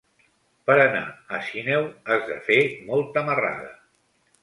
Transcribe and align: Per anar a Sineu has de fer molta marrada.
Per 0.69 0.77
anar 0.85 1.03
a 1.37 1.43
Sineu 1.51 1.87
has 2.09 2.27
de 2.33 2.41
fer 2.51 2.61
molta 2.91 3.27
marrada. 3.31 3.73